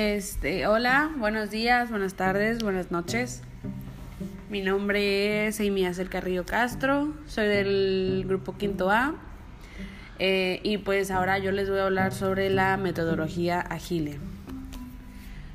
[0.00, 3.42] Este, hola, buenos días, buenas tardes, buenas noches.
[4.48, 9.16] Mi nombre es Amy Acel Carrillo Castro, soy del grupo Quinto A.
[10.20, 14.20] Eh, y pues ahora yo les voy a hablar sobre la metodología Agile.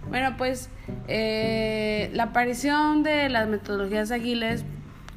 [0.10, 0.70] Bueno, pues
[1.08, 4.66] eh, la aparición de las metodologías ágiles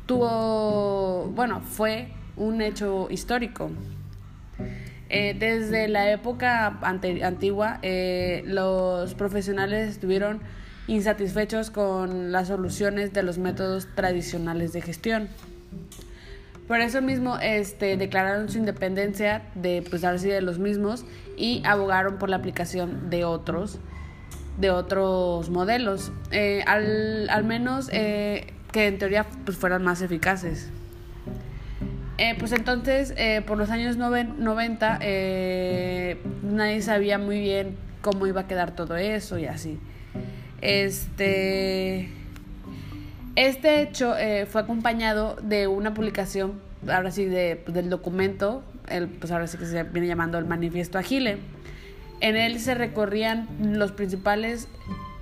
[0.06, 3.72] tuvo, bueno, fue un hecho histórico.
[5.16, 10.40] Eh, desde la época antigua, eh, los profesionales estuvieron
[10.88, 15.28] insatisfechos con las soluciones de los métodos tradicionales de gestión.
[16.68, 21.06] Por eso mismo este, declararon su independencia de, pues, de los mismos
[21.38, 23.78] y abogaron por la aplicación de otros,
[24.58, 30.68] de otros modelos, eh, al, al, menos que en teoría pues, fueran más eficaces.
[32.18, 38.42] Eh, pues entonces, eh, por los años 90, eh, nadie sabía muy bien cómo iba
[38.42, 39.78] a quedar todo eso y así.
[40.62, 42.08] Este,
[43.34, 44.14] este hecho
[44.48, 46.54] fue acompañado de una publicación,
[46.88, 50.46] ahora sí, de, pues, del documento, el, pues ahora sí que se viene llamando el
[50.46, 51.38] Manifiesto Agile.
[52.20, 54.68] En él se recorrían los principales,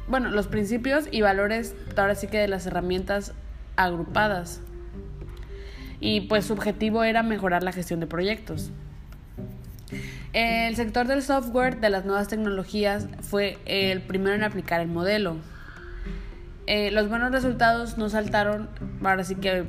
[0.06, 3.32] bueno, los principios y valores, ahora sí que de las herramientas
[3.74, 4.60] agrupadas
[6.00, 8.70] y pues su objetivo era mejorar la gestión de proyectos.
[10.32, 15.36] El sector del software de las nuevas tecnologías fue el primero en aplicar el modelo.
[16.66, 18.68] Eh, los buenos resultados no saltaron,
[19.02, 19.64] ahora sí que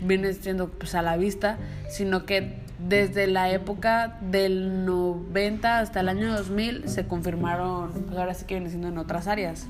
[0.00, 6.08] viene siendo pues, a la vista, sino que desde la época del 90 hasta el
[6.08, 9.66] año 2000 se confirmaron, pues ahora sí que viene siendo en otras áreas.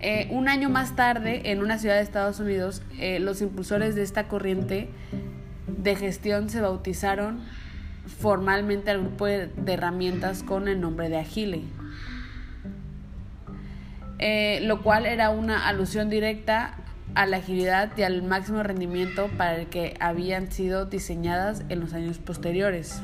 [0.00, 4.02] Eh, un año más tarde, en una ciudad de Estados Unidos, eh, los impulsores de
[4.02, 4.88] esta corriente
[5.66, 7.40] de gestión se bautizaron
[8.20, 11.62] formalmente al grupo de, herramientas con el nombre de Agile,
[14.18, 16.76] eh, lo cual era una alusión directa
[17.14, 21.92] a la agilidad y al máximo rendimiento para el que habían sido diseñadas en los
[21.92, 23.02] años posteriores.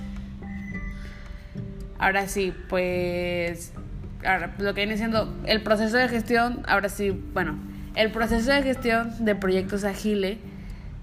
[1.99, 3.73] Ahora sí, pues
[4.25, 7.59] ahora, lo que viene siendo el proceso de gestión, ahora sí, bueno,
[7.95, 10.39] el proceso de gestión de proyectos Agile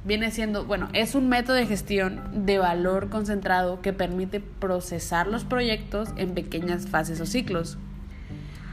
[0.04, 5.44] viene siendo, bueno, es un método de gestión de valor concentrado que permite procesar los
[5.44, 7.78] proyectos en pequeñas fases o ciclos.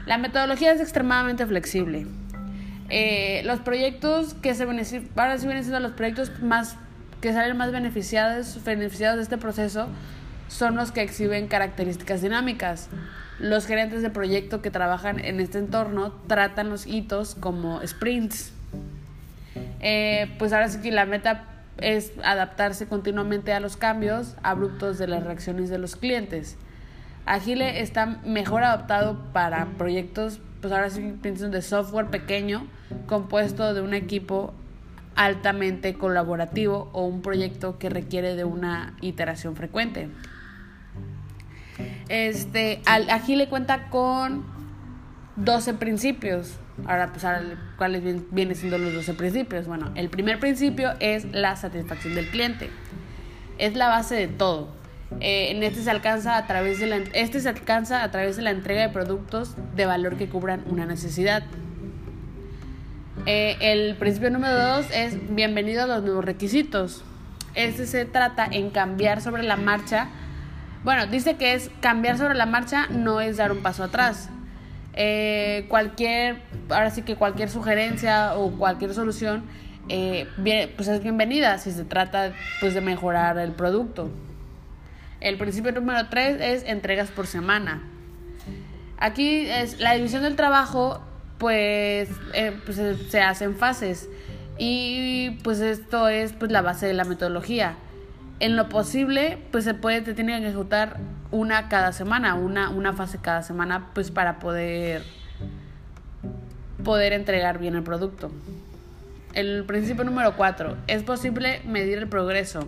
[0.05, 2.07] La metodología es extremadamente flexible.
[2.89, 6.77] Eh, los proyectos que se benefician, ahora sí vienen siendo los proyectos más
[7.21, 9.87] que salen más beneficiados, beneficiados de este proceso
[10.49, 12.89] son los que exhiben características dinámicas.
[13.39, 18.51] Los gerentes de proyecto que trabajan en este entorno tratan los hitos como sprints.
[19.79, 21.45] Eh, pues ahora sí que la meta
[21.77, 26.57] es adaptarse continuamente a los cambios abruptos de las reacciones de los clientes.
[27.25, 32.65] Agile está mejor adaptado para proyectos, pues ahora sí de software pequeño,
[33.05, 34.53] compuesto de un equipo
[35.15, 40.09] altamente colaborativo o un proyecto que requiere de una iteración frecuente.
[42.09, 44.43] Este, Agile cuenta con
[45.35, 46.57] 12 principios.
[46.85, 47.23] Ahora, pues,
[47.77, 49.67] ¿cuáles vienen siendo los 12 principios?
[49.67, 52.69] Bueno, el primer principio es la satisfacción del cliente.
[53.57, 54.79] Es la base de todo.
[55.21, 58.51] Eh, este se alcanza a través de la, este se alcanza a través de la
[58.51, 61.43] entrega de productos de valor que cubran una necesidad.
[63.25, 67.03] Eh, el principio número 2 es bienvenido a los nuevos requisitos.
[67.55, 70.09] Este se trata en cambiar sobre la marcha
[70.89, 74.27] bueno, dice que es cambiar sobre la marcha, no es dar un paso atrás.
[74.95, 79.43] Eh, cualquier, ahora sí que cualquier sugerencia o cualquier solución,
[79.87, 80.27] eh,
[80.75, 84.09] pues es bienvenida si se trata pues de mejorar el producto.
[85.19, 87.83] El principio número tres es entregas por semana.
[88.97, 91.03] Aquí es la división del trabajo,
[91.37, 94.09] pues, eh, pues se hace en fases
[94.57, 97.75] y pues esto es pues la base de la metodología
[98.39, 100.97] en lo posible, pues se puede, te tiene que ejecutar
[101.31, 105.03] una cada semana, una, una fase cada semana, pues para poder,
[106.83, 108.31] poder entregar bien el producto.
[109.33, 112.67] El principio número cuatro, es posible medir el progreso.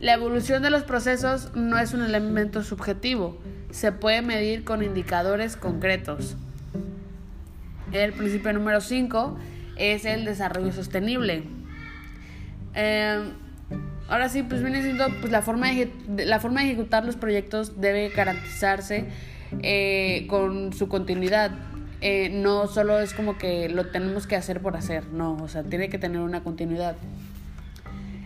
[0.00, 3.38] La evolución de los procesos no es un elemento subjetivo,
[3.70, 6.36] se puede medir con indicadores concretos.
[7.92, 9.38] El principio número 5
[9.76, 11.44] es el desarrollo sostenible.
[12.74, 13.32] Eh,
[14.08, 15.90] Ahora sí, pues viene siendo pues la forma de,
[16.26, 19.06] la forma de ejecutar los proyectos debe garantizarse
[19.62, 21.50] eh, con su continuidad.
[22.00, 25.62] Eh, no solo es como que lo tenemos que hacer por hacer, no, o sea,
[25.62, 26.94] tiene que tener una continuidad.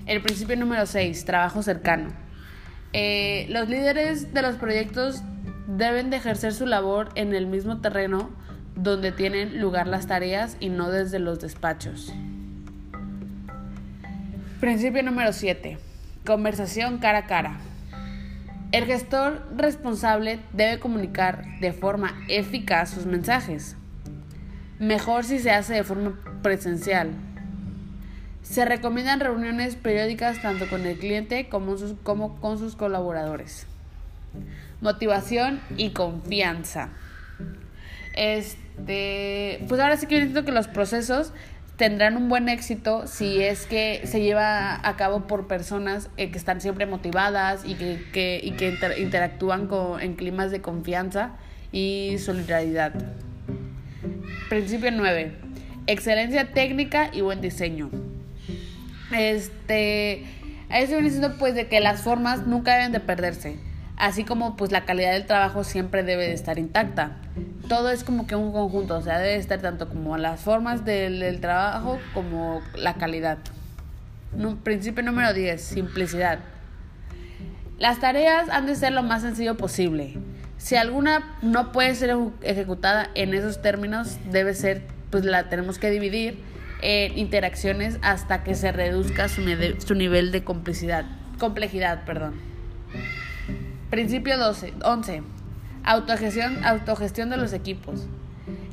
[0.06, 2.11] El principio número 6, trabajo cercano.
[2.93, 5.23] Eh, los líderes de los proyectos
[5.69, 8.31] deben de ejercer su labor en el mismo terreno
[8.75, 12.12] donde tienen lugar las tareas y no desde los despachos.
[14.61, 15.79] Principio número 7.
[16.27, 17.61] Conversación cara a cara.
[18.73, 23.79] El gestor responsable debe comunicar de forma eficaz sus mensajes.
[24.79, 27.12] Mejor si se hace de forma presencial.
[28.43, 33.67] Se recomiendan reuniones periódicas tanto con el cliente como, con sus colaboradores.
[34.83, 36.91] Motivación y confianza.
[38.15, 41.33] Este, pues ahora sí que siento que los procesos
[41.81, 46.37] tendrán un buen éxito si es que se lleva a cabo por personas eh, que
[46.37, 51.37] están siempre motivadas y que, y que interactúan con, en climas de confianza
[51.73, 52.93] y solidaridad.
[54.50, 55.32] Principio 9.
[55.87, 57.88] Excelencia técnica y buen diseño.
[59.17, 60.26] Este,
[60.69, 63.56] a eso viene diciendo pues de que las formas nunca deben de perderse,
[64.00, 67.19] así como pues la calidad del trabajo siempre debe de estar intacta.
[67.69, 71.38] Todo es como que un conjunto, o sea, debe estar tanto como las formas del,
[71.41, 73.38] trabajo como la calidad.
[74.64, 76.41] principio número 10, simplicidad.
[77.79, 80.17] Las tareas han de ser lo más sencillo posible.
[80.56, 85.91] Si alguna no puede ser ejecutada en esos términos, debe ser, pues la tenemos que
[85.91, 86.43] dividir
[86.82, 89.43] en interacciones hasta que se reduzca su,
[89.87, 91.05] su nivel de complicidad,
[91.38, 92.05] complejidad.
[92.05, 92.50] Perdón.
[93.90, 95.22] Principio 12, 11.
[95.82, 98.06] Autogestión, autogestión de los equipos.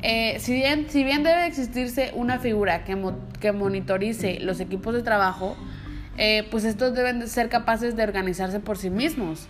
[0.04, 2.98] Eh, si, bien, si bien debe existirse una figura que,
[3.40, 5.58] que monitorice los equipos de trabajo,
[6.18, 9.48] eh, pues estos deben de ser capaces de organizarse por sí mismos.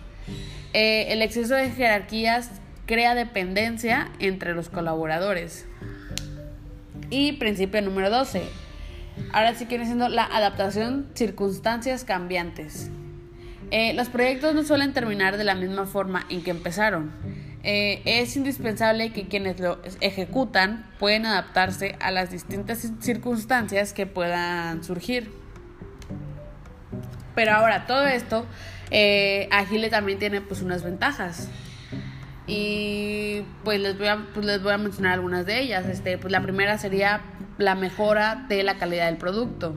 [0.72, 2.50] Eh, el exceso de jerarquías
[2.86, 5.66] crea dependencia entre los colaboradores.
[7.10, 8.42] Y principio número 12.
[9.32, 12.90] Ahora sí viene siendo la adaptación circunstancias cambiantes.
[13.70, 17.12] Eh, los proyectos no suelen terminar de la misma forma en que empezaron.
[17.64, 24.84] Eh, es indispensable que quienes lo ejecutan pueden adaptarse a las distintas circunstancias que puedan
[24.84, 25.30] surgir.
[27.34, 28.46] Pero ahora todo esto,
[28.90, 31.48] eh, Agile también tiene pues unas ventajas.
[32.46, 35.86] Y pues les voy a, pues les voy a mencionar algunas de ellas.
[35.86, 37.20] Este, pues la primera sería
[37.58, 39.76] la mejora de la calidad del producto.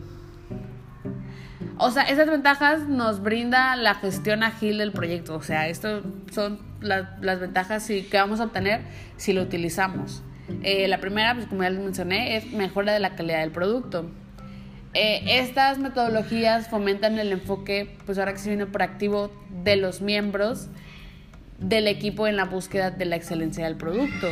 [1.84, 5.36] O sea, esas ventajas nos brinda la gestión ágil del proyecto.
[5.36, 8.82] O sea, estas son las ventajas que vamos a obtener
[9.18, 10.22] si lo utilizamos.
[10.62, 14.12] Eh, la primera, pues como ya les mencioné, es mejora de la calidad del producto.
[14.94, 19.32] Eh, estas metodologías fomentan el enfoque, pues ahora que se viene proactivo
[19.64, 20.68] de los miembros
[21.58, 24.28] del equipo en la búsqueda de la excelencia del producto.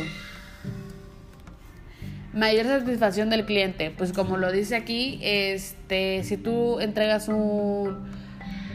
[2.32, 8.08] Mayor satisfacción del cliente, pues como lo dice aquí, este, si tú entregas un,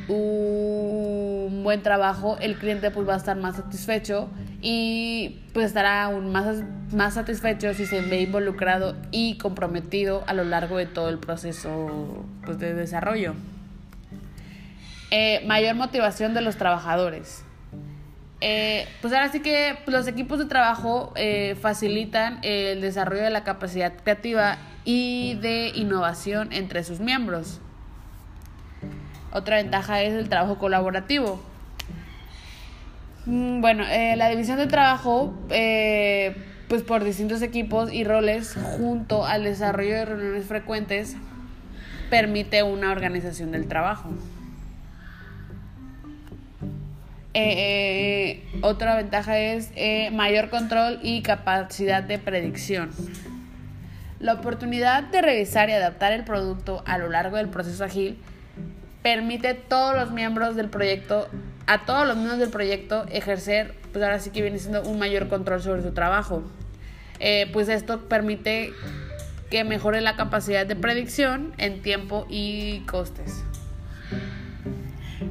[0.09, 4.29] un buen trabajo, el cliente pues va a estar más satisfecho
[4.61, 10.43] y pues estará aún más, más satisfecho si se ve involucrado y comprometido a lo
[10.43, 13.35] largo de todo el proceso pues, de desarrollo.
[15.11, 17.44] Eh, mayor motivación de los trabajadores.
[18.47, 23.43] Eh, pues ahora sí que los equipos de trabajo eh, facilitan el desarrollo de la
[23.43, 27.59] capacidad creativa y de innovación entre sus miembros.
[29.31, 31.41] Otra ventaja es el trabajo colaborativo.
[33.25, 39.43] Mm, bueno, eh, la división de trabajo, pues por distintos equipos y roles, junto al
[39.43, 41.17] desarrollo de reuniones frecuentes,
[42.11, 44.11] permite una organización del trabajo.
[47.37, 52.91] Eh, otra ventaja es eh, mayor control y capacidad de predicción.
[54.19, 58.17] La oportunidad de revisar y adaptar el producto a lo largo del proceso ágil
[59.03, 61.27] permite a todos los miembros del proyecto,
[61.67, 65.27] a todos los miembros del proyecto ejercer, pues ahora sí que viene siendo un mayor
[65.27, 66.41] control sobre su trabajo.
[67.19, 68.71] Eh, pues esto permite
[69.49, 73.43] que mejore la capacidad de predicción en tiempo y costes.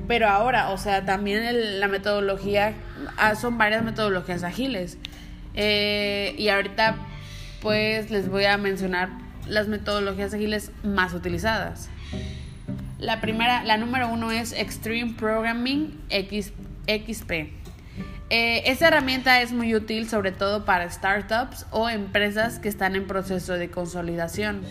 [0.08, 2.74] Pero ahora, o sea, también la metodología,
[3.16, 4.98] ah, son varias metodologías ágiles.
[5.54, 6.96] Eh, y ahorita,
[7.60, 9.10] pues, les voy a mencionar
[9.46, 11.90] las metodologías ágiles más utilizadas.
[12.98, 17.52] La primera, la número uno es Extreme Programming XP.
[18.30, 23.06] Eh, esta herramienta es muy útil sobre todo para startups o empresas que están en
[23.06, 24.62] proceso de consolidación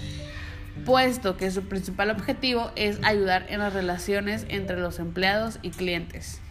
[0.85, 6.41] puesto que su principal objetivo es ayudar en las relaciones entre los empleados y clientes.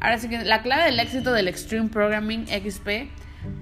[0.00, 2.88] Ahora sí que la clave del éxito del Extreme Programming XP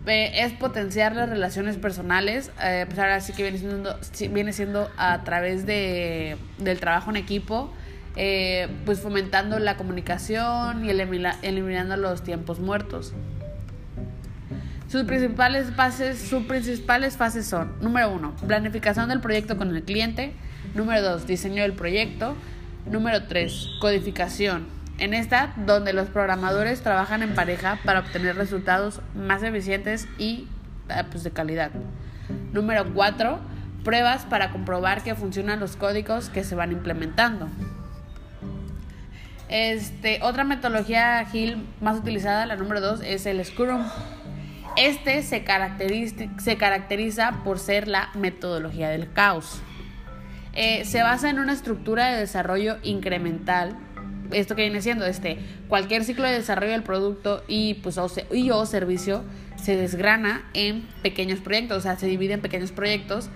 [0.07, 3.99] eh, es potenciar las relaciones personales, eh, pues ahora sí que viene siendo,
[4.31, 7.73] viene siendo a través de, del trabajo en equipo,
[8.17, 13.13] eh, pues fomentando la comunicación y eliminando los tiempos muertos.
[14.91, 20.35] Sus principales fases, sus principales fases son, número uno, planificación del proyecto con el cliente,
[20.75, 22.35] número dos, diseño del proyecto,
[22.87, 24.67] número tres, codificación.
[24.99, 30.49] En esta, donde los programadores trabajan en pareja para obtener resultados más eficientes y
[30.89, 31.71] eh, pues, de calidad.
[32.53, 33.39] Número cuatro,
[33.85, 37.49] pruebas para comprobar que funcionan los códigos que se van implementando.
[39.49, 43.85] Este, otra metodología ágil más utilizada, la número dos, es el Scrum.
[44.77, 49.61] Este se caracteriza, por ser la metodología del caos.
[50.53, 53.77] Eh, se basa en una estructura de desarrollo incremental.
[54.33, 58.51] Esto que viene siendo este, cualquier ciclo de desarrollo del producto y, pues, o, y
[58.51, 59.25] o servicio
[59.57, 63.29] se desgrana en pequeños proyectos, o sea, se divide en pequeños proyectos,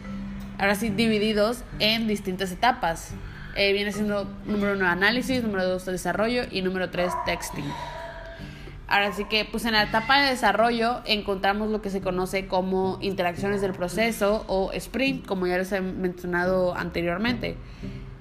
[0.59, 3.13] ahora sí divididos en distintas etapas.
[3.57, 7.65] Eh, viene siendo número uno análisis, número dos desarrollo y número tres texting.
[8.95, 12.99] Ahora sí que, pues en la etapa de desarrollo encontramos lo que se conoce como
[13.01, 17.57] interacciones del proceso o sprint, como ya les he mencionado anteriormente.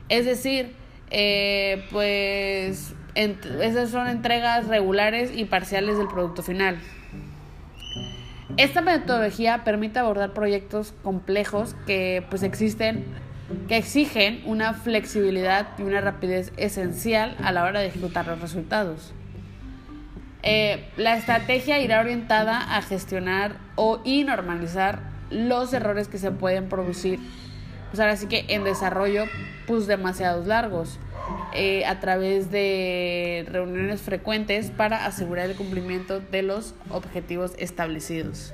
[0.09, 0.73] Es decir,
[1.11, 6.79] eh, pues esas son entregas regulares y parciales del producto final.
[8.57, 13.05] Esta metodología permite abordar proyectos complejos que pues existen
[13.67, 19.13] que exigen una flexibilidad y una rapidez esencial a la hora de ejecutar los resultados.
[20.45, 26.67] Eh, la estrategia irá orientada a gestionar o y normalizar los errores que se pueden
[26.67, 27.19] producir.
[27.89, 29.25] Pues ahora sí que en desarrollo,
[29.67, 30.99] pues demasiados largos,
[31.53, 38.53] eh, a través de reuniones frecuentes para asegurar el cumplimiento de los objetivos establecidos.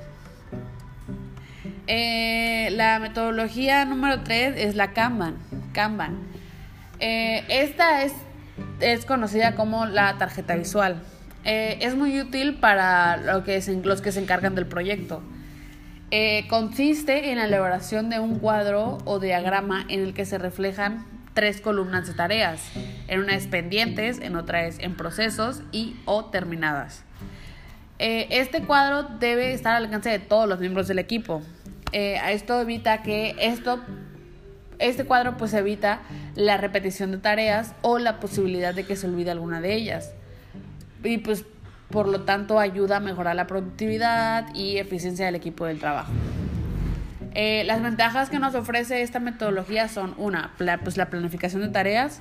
[1.88, 5.38] Eh, la metodología número 3 es la Kanban.
[5.72, 6.18] Kanban.
[7.00, 8.12] esta es,
[8.78, 11.02] es conocida como la tarjeta visual.
[11.44, 15.22] Eh, es muy útil para los que se encargan del proyecto.
[16.10, 21.06] Eh, consiste en la elaboración de un cuadro o diagrama en el que se reflejan
[21.34, 22.60] tres columnas de tareas.
[23.08, 27.04] En una es pendientes, en otra es en procesos y o terminadas.
[27.98, 31.42] Eh, este cuadro debe estar al alcance de todos los miembros del equipo.
[31.92, 33.80] esto evita que esto,
[34.78, 36.00] este cuadro pues evita
[36.34, 40.12] la repetición de tareas o la posibilidad de que se olvide alguna de ellas
[41.02, 41.44] y pues
[41.90, 46.12] por lo tanto ayuda a mejorar la productividad y eficiencia del equipo del trabajo.
[47.34, 50.52] Eh, las ventajas que nos ofrece esta metodología son una,
[50.82, 52.20] pues la planificación de tareas,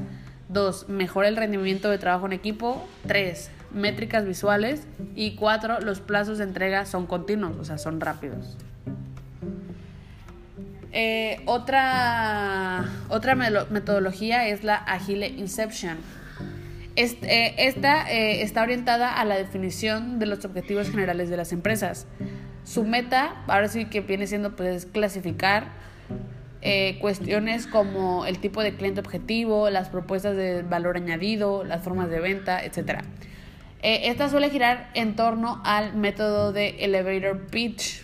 [0.50, 4.84] dos, mejora el rendimiento de trabajo en equipo, tres, métricas visuales
[5.16, 8.58] y cuatro, los plazos de entrega son continuos, o sea, son rápidos.
[10.92, 15.98] Eh, otra, otra metodología es la Agile Inception
[16.96, 22.08] eh, esta eh, está orientada a la definición de los objetivos generales de las empresas.
[22.64, 25.68] Su meta, ahora sí que viene siendo pues clasificar
[26.62, 32.10] eh, cuestiones como el tipo de cliente objetivo, las propuestas de valor añadido, las formas
[32.10, 33.02] de venta, etc.
[33.82, 38.04] esta suele girar en torno al método de elevator pitch,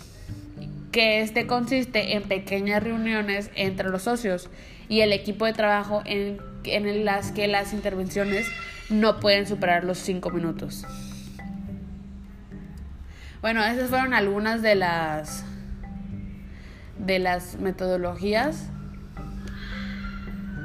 [0.94, 4.50] que este consiste en pequeñas reuniones entre los socios
[4.88, 8.48] y el equipo de trabajo en, en las que las intervenciones
[8.90, 10.86] no pueden superar los 5 minutos.
[13.42, 15.46] Bueno, esas fueron algunas de las
[16.98, 18.70] de las metodologías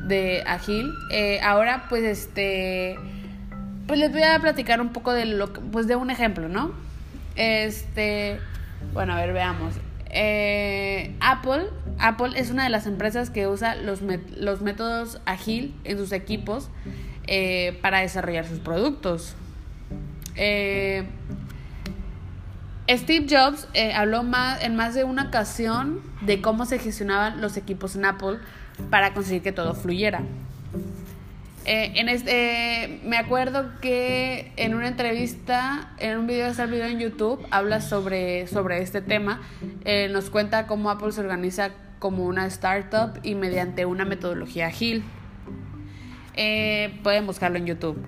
[0.06, 0.92] de Agil.
[1.10, 2.96] Eh, ahora, pues, este,
[3.86, 6.72] pues les voy a platicar un poco de lo, pues, de un ejemplo, ¿no?
[7.36, 8.38] Este,
[8.92, 9.74] bueno, a ver, veamos.
[10.06, 11.66] Eh, Apple,
[11.98, 14.00] Apple es una de las empresas que usa los,
[14.36, 16.70] los métodos Agil en sus equipos
[17.32, 19.36] eh, para desarrollar sus productos.
[20.34, 21.04] Eh,
[22.88, 27.56] Steve Jobs eh, habló más, en más de una ocasión de cómo se gestionaban los
[27.56, 28.38] equipos en Apple
[28.90, 30.22] para conseguir que todo fluyera.
[31.66, 36.98] en este, me acuerdo que en una entrevista, en un video de este video en
[36.98, 39.40] YouTube, habla sobre, sobre este tema.
[40.10, 41.70] nos cuenta cómo Apple se organiza
[42.00, 45.04] como una startup y mediante una metodología ágil.
[46.34, 48.04] Eh, pueden buscarlo en YouTube.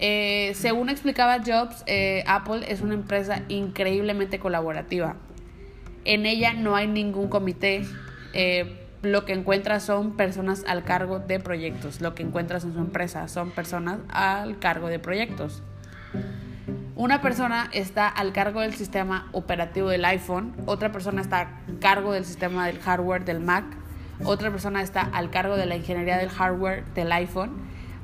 [0.00, 5.16] Eh, según explicaba Jobs, eh, Apple es una empresa increíblemente colaborativa.
[6.04, 7.84] En ella no hay ningún comité.
[9.02, 12.00] lo que encuentras son personas al cargo de proyectos.
[12.00, 15.62] Lo que encuentras en su empresa son personas al cargo de proyectos.
[16.96, 21.48] Una persona está al cargo del sistema operativo del iPhone, otra persona está a
[21.80, 23.64] cargo del sistema del hardware del Mac,
[24.24, 27.52] otra persona está al cargo de la ingeniería del hardware del iPhone,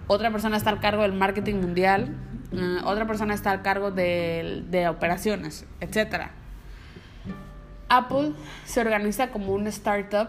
[0.07, 2.17] otra persona está al cargo del marketing mundial,
[2.53, 6.29] eh, otra persona está al cargo de, de operaciones, etc.
[7.89, 8.33] Apple
[8.65, 10.29] se organiza como una startup,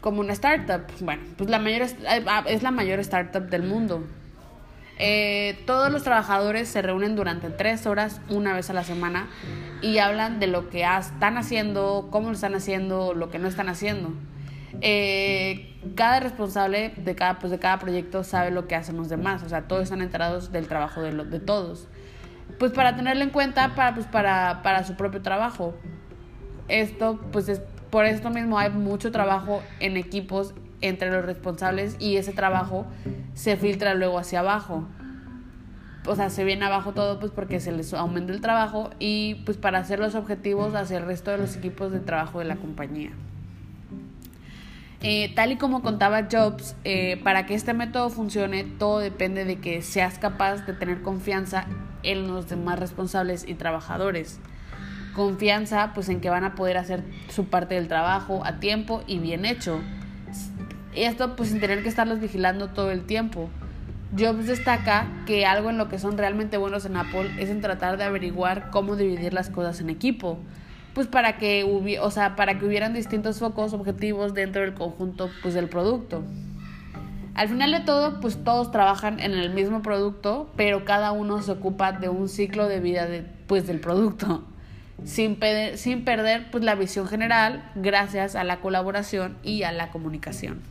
[0.00, 1.82] como una startup, bueno, pues la mayor,
[2.46, 4.04] es la mayor startup del mundo.
[4.98, 9.28] Eh, todos los trabajadores se reúnen durante tres horas una vez a la semana
[9.82, 13.68] y hablan de lo que están haciendo, cómo lo están haciendo, lo que no están
[13.68, 14.12] haciendo.
[14.80, 19.42] Eh, cada responsable de cada, pues de cada proyecto sabe lo que hacen los demás,
[19.42, 21.88] o sea, todos están enterados del trabajo de, de todos.
[22.58, 25.74] Pues para tenerlo en cuenta para, pues para, para su propio trabajo.
[26.68, 32.16] Esto, pues es, por esto mismo hay mucho trabajo en equipos entre los responsables y
[32.16, 32.86] ese trabajo
[33.34, 34.86] se filtra luego hacia abajo.
[36.06, 39.56] O sea, se viene abajo todo pues porque se les aumenta el trabajo y pues
[39.56, 43.10] para hacer los objetivos hacia el resto de los equipos de trabajo de la compañía.
[45.08, 49.60] Eh, tal y como contaba Jobs, eh, para que este método funcione, todo depende de
[49.60, 51.66] que seas capaz de tener confianza
[52.02, 54.40] en los demás responsables y trabajadores.
[55.14, 59.20] Confianza, pues en que van a poder hacer su parte del trabajo a tiempo y
[59.20, 59.80] bien hecho.
[60.92, 63.48] Esto, pues sin tener que estarlos vigilando todo el tiempo.
[64.18, 67.96] Jobs destaca que algo en lo que son realmente buenos en Apple es en tratar
[67.96, 70.40] de averiguar cómo dividir las cosas en equipo
[70.96, 75.28] pues para que hubiera, o sea, para que hubieran distintos focos objetivos dentro del conjunto
[75.42, 76.24] pues del producto.
[77.34, 81.52] Al final de todo, pues todos trabajan en el mismo producto, pero cada uno se
[81.52, 84.42] ocupa de un ciclo de vida de, pues, del producto,
[85.04, 85.38] sin,
[85.74, 90.62] sin perder pues, la visión general gracias a la colaboración y a la comunicación.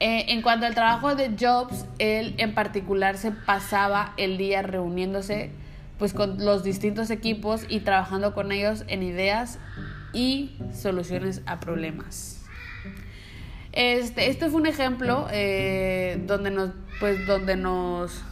[0.00, 5.52] Eh, en cuanto al trabajo de Jobs, él en particular se pasaba el día reuniéndose
[5.98, 9.58] pues con los distintos equipos y trabajando con ellos en ideas
[10.12, 12.40] y soluciones a problemas.
[13.72, 16.70] Este, este fue un ejemplo eh, donde nos,
[17.00, 18.22] pues donde nos,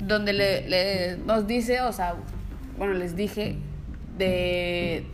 [0.00, 2.14] donde le, nos dice, o sea,
[2.78, 3.56] bueno, les dije
[4.16, 5.04] de,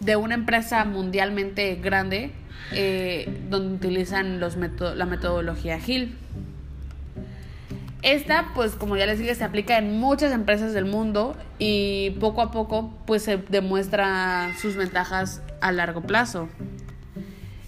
[0.00, 2.32] de una empresa mundialmente grande
[2.72, 6.12] eh, donde utilizan los la metodología Agile.
[8.02, 12.42] Esta, pues como ya les dije, se aplica en muchas empresas del mundo y poco
[12.42, 16.48] a poco pues se demuestra sus ventajas a largo plazo.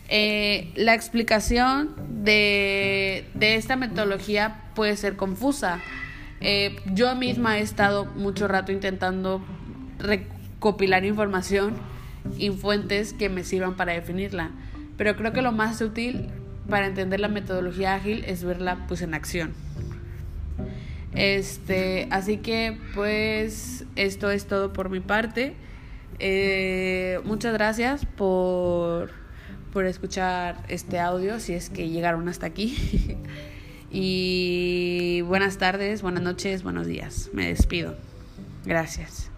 [0.09, 5.81] Eh, la explicación de, esta metodología puede ser confusa.
[6.41, 9.45] Eh, yo misma he estado mucho rato intentando
[9.99, 11.75] recopilar información
[12.39, 14.51] y fuentes que me sirvan para definirla,
[14.97, 16.29] pero creo que lo más útil
[16.69, 19.53] para entender la metodología ágil es verla pues en acción.
[21.15, 25.55] Este, así que pues esto es todo por mi parte.
[26.19, 29.11] Eh, muchas gracias por,
[29.73, 33.17] por escuchar este audio, si es que llegaron hasta aquí.
[33.91, 37.31] y buenas tardes, buenas noches, buenos días.
[37.33, 37.97] Me despido.
[38.65, 39.31] Gracias.